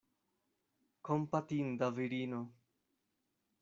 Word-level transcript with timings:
Kompatinda 1.09 1.93
virino! 2.01 2.41